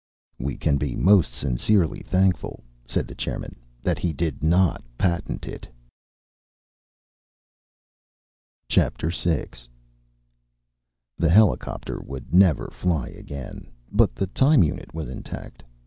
[0.39, 5.67] "We can be most sincerely thankful," said the chairman, "that he did not patent it."
[8.67, 8.89] VI
[11.19, 15.61] The helicopter would never fly again, but the time unit was intact.